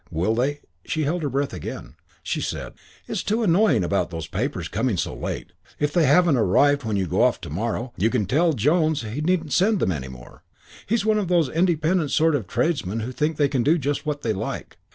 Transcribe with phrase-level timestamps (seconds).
[0.09, 0.61] Will they"
[0.91, 1.93] She held her breath again.
[2.23, 2.73] She said,
[3.07, 5.53] "It's too annoying about those papers coming so late.
[5.79, 9.21] If they haven't arrived when you go off to morrow you can tell Jones he
[9.21, 10.43] needn't send them any more.
[10.87, 14.23] He's one of those independent sort of tradesmen who think they can do just what
[14.23, 14.77] they like.